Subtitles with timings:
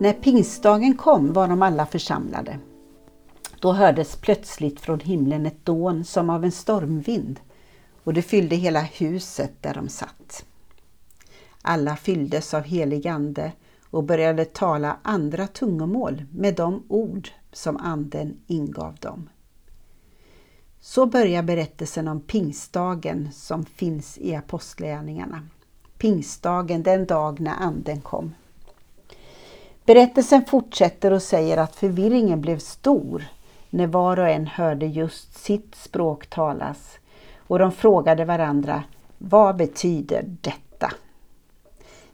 [0.00, 2.58] När pingstdagen kom var de alla församlade.
[3.60, 7.40] Då hördes plötsligt från himlen ett dån som av en stormvind
[8.04, 10.44] och det fyllde hela huset där de satt.
[11.62, 13.52] Alla fylldes av helig ande
[13.90, 19.28] och började tala andra tungomål med de ord som anden ingav dem.
[20.80, 25.48] Så börjar berättelsen om pingstdagen som finns i Apostlagärningarna.
[25.98, 28.34] Pingstdagen, den dag när anden kom.
[29.84, 33.24] Berättelsen fortsätter och säger att förvirringen blev stor
[33.70, 36.98] när var och en hörde just sitt språk talas
[37.38, 38.82] och de frågade varandra,
[39.18, 40.92] vad betyder detta?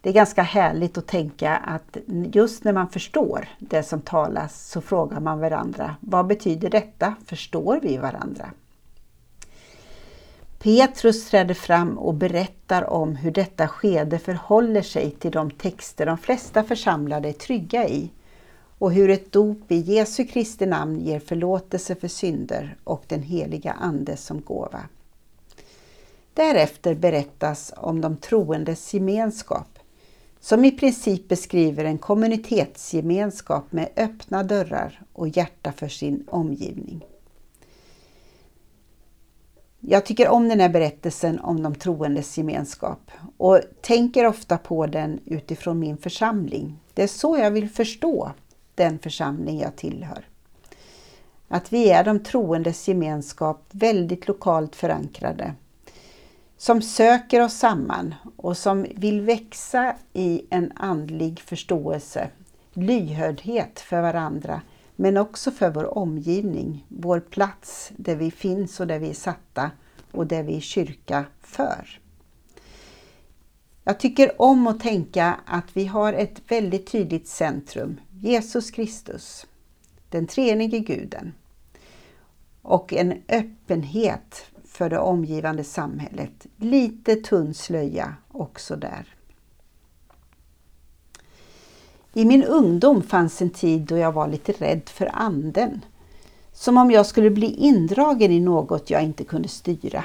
[0.00, 1.96] Det är ganska härligt att tänka att
[2.32, 7.14] just när man förstår det som talas så frågar man varandra, vad betyder detta?
[7.26, 8.50] Förstår vi varandra?
[10.66, 16.18] Petrus träder fram och berättar om hur detta skede förhåller sig till de texter de
[16.18, 18.10] flesta församlade är trygga i
[18.78, 23.72] och hur ett dop i Jesu Kristi namn ger förlåtelse för synder och den heliga
[23.72, 24.80] Ande som gåva.
[26.34, 29.78] Därefter berättas om de troendes gemenskap
[30.40, 37.04] som i princip beskriver en kommunitetsgemenskap med öppna dörrar och hjärta för sin omgivning.
[39.80, 45.20] Jag tycker om den här berättelsen om de troendes gemenskap och tänker ofta på den
[45.24, 46.78] utifrån min församling.
[46.94, 48.32] Det är så jag vill förstå
[48.74, 50.28] den församling jag tillhör.
[51.48, 55.54] Att vi är de troendes gemenskap väldigt lokalt förankrade
[56.56, 62.28] som söker oss samman och som vill växa i en andlig förståelse,
[62.72, 64.60] lyhördhet för varandra
[64.96, 69.70] men också för vår omgivning, vår plats där vi finns och där vi är satta
[70.12, 72.00] och där vi är kyrka för.
[73.84, 79.46] Jag tycker om att tänka att vi har ett väldigt tydligt centrum, Jesus Kristus,
[80.10, 81.32] den treenige guden
[82.62, 86.46] och en öppenhet för det omgivande samhället.
[86.56, 89.15] Lite tunn slöja också där.
[92.16, 95.84] I min ungdom fanns en tid då jag var lite rädd för anden.
[96.52, 100.04] Som om jag skulle bli indragen i något jag inte kunde styra.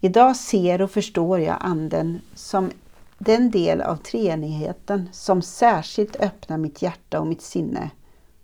[0.00, 2.70] Idag ser och förstår jag anden som
[3.18, 7.90] den del av treenigheten som särskilt öppnar mitt hjärta och mitt sinne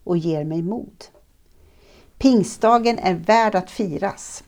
[0.05, 1.05] och ger mig mod.
[2.19, 4.45] Pingstdagen är värd att firas.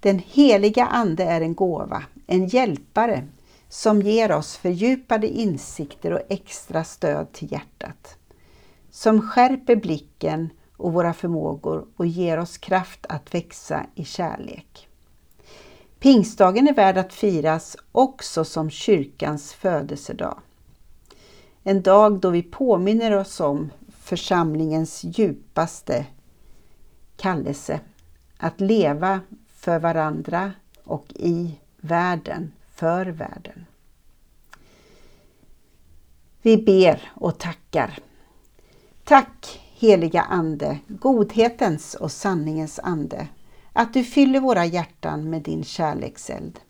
[0.00, 3.24] Den heliga Ande är en gåva, en hjälpare
[3.70, 8.16] som ger oss fördjupade insikter och extra stöd till hjärtat.
[8.90, 14.88] Som skärper blicken och våra förmågor och ger oss kraft att växa i kärlek.
[15.98, 20.38] Pingstdagen är värd att firas också som kyrkans födelsedag.
[21.62, 26.06] En dag då vi påminner oss om församlingens djupaste
[27.16, 27.80] kallelse
[28.36, 30.52] att leva för varandra
[30.84, 33.66] och i världen, för världen.
[36.42, 37.98] Vi ber och tackar.
[39.04, 43.28] Tack heliga Ande, godhetens och sanningens ande,
[43.72, 46.60] att du fyller våra hjärtan med din kärlekseld.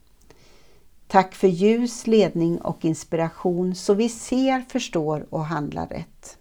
[1.06, 6.38] Tack för ljus, ledning och inspiration så vi ser, förstår och handlar rätt.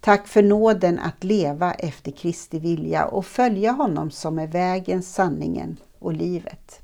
[0.00, 5.76] Tack för nåden att leva efter Kristi vilja och följa honom som är vägen, sanningen
[5.98, 6.83] och livet.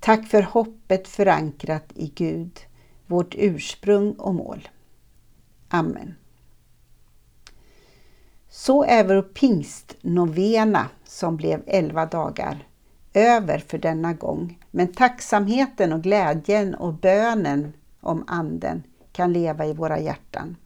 [0.00, 2.60] Tack för hoppet förankrat i Gud,
[3.06, 4.68] vårt ursprung och mål.
[5.68, 6.14] Amen.
[8.48, 12.66] Så är vår pingstnovena som blev elva dagar
[13.14, 14.58] över för denna gång.
[14.70, 18.82] Men tacksamheten och glädjen och bönen om anden
[19.12, 20.56] kan leva i våra hjärtan.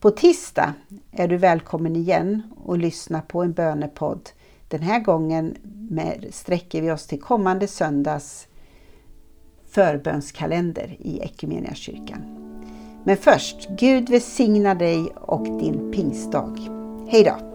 [0.00, 0.74] På tisdag
[1.10, 4.30] är du välkommen igen och lyssna på en bönepodd.
[4.72, 5.56] Den här gången
[5.90, 8.46] med, sträcker vi oss till kommande söndags
[9.68, 12.20] förbönskalender i Equmeniakyrkan.
[13.04, 16.56] Men först, Gud välsigna dig och din pingstdag.
[17.08, 17.51] Hej då!